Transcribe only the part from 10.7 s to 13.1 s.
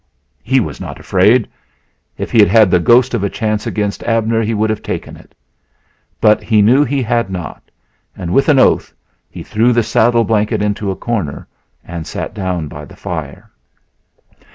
a corner and sat down by the